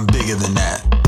[0.00, 0.99] I'm bigger than that.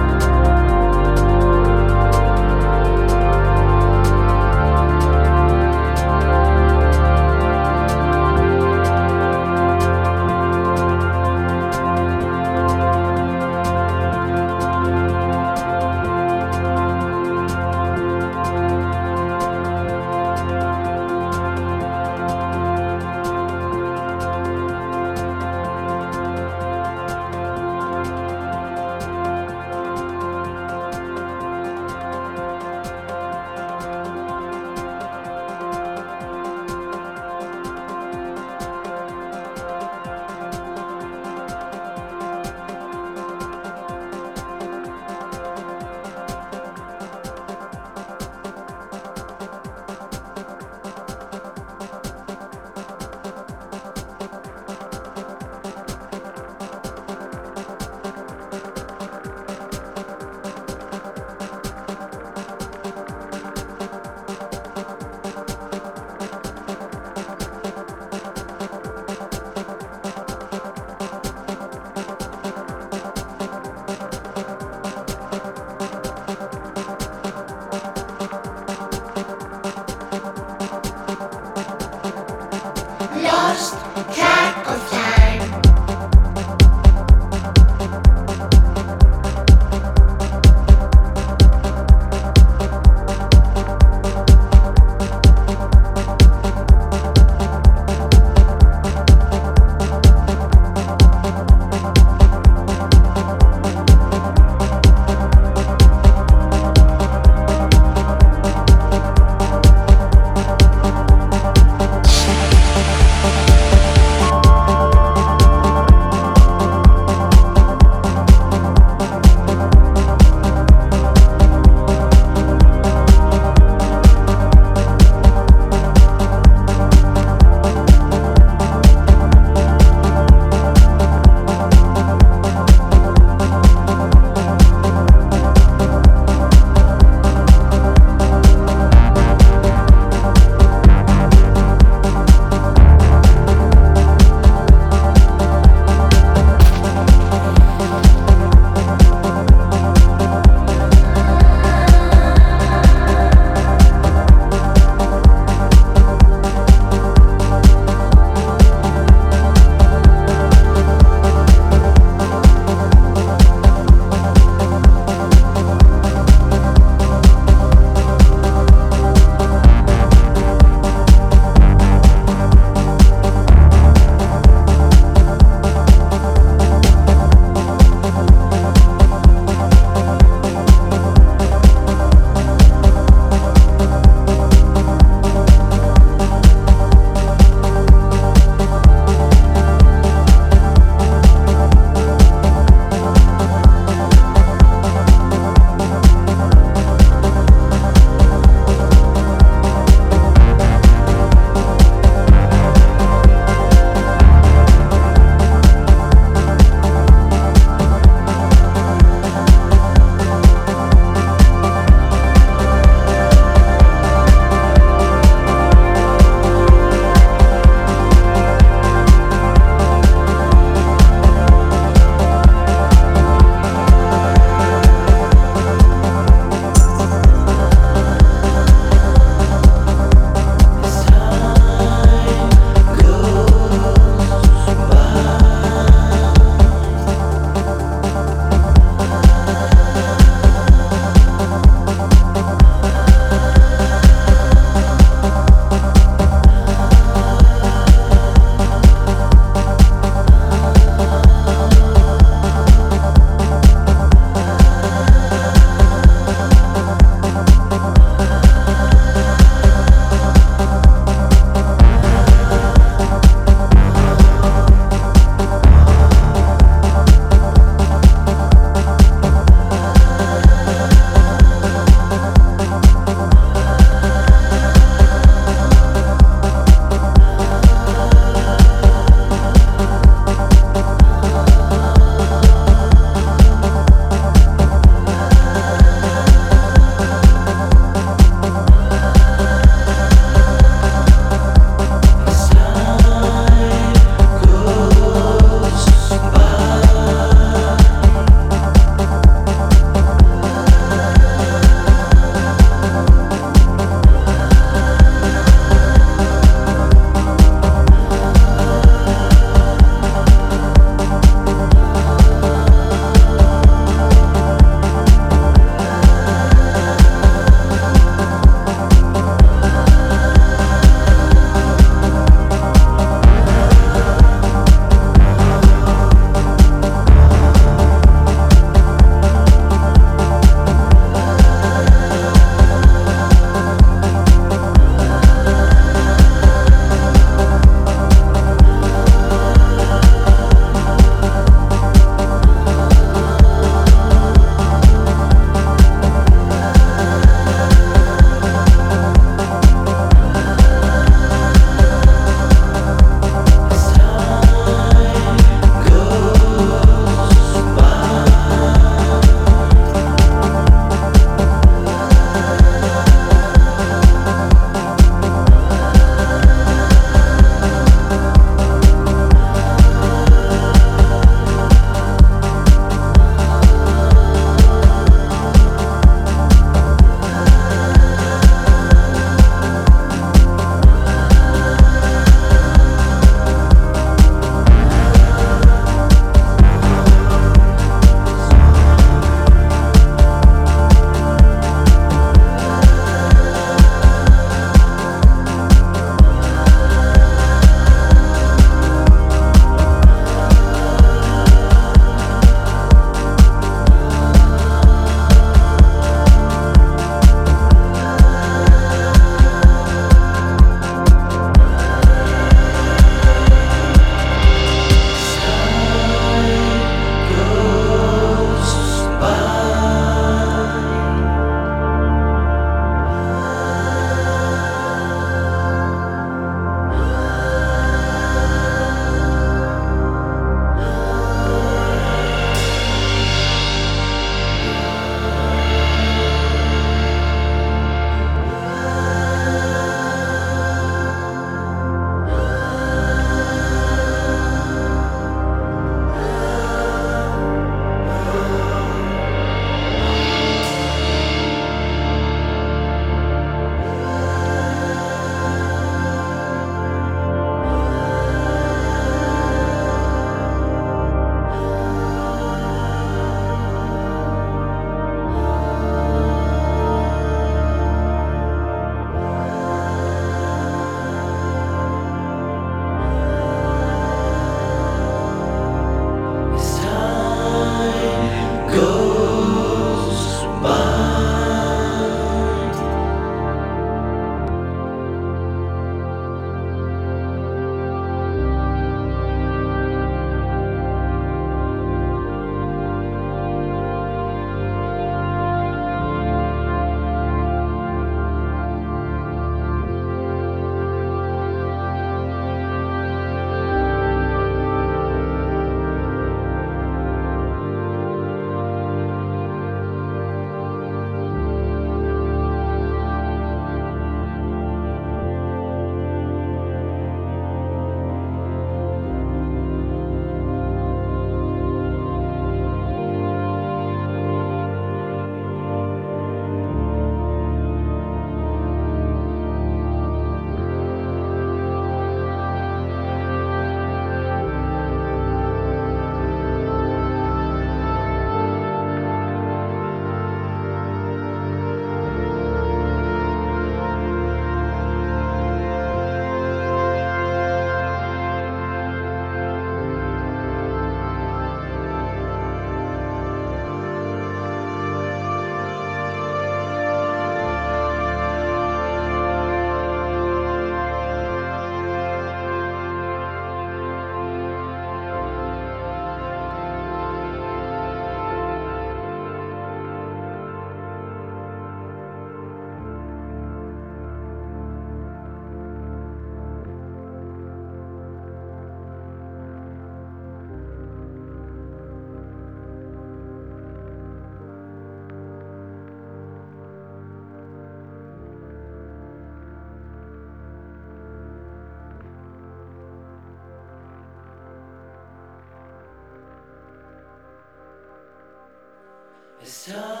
[599.71, 600.00] Time.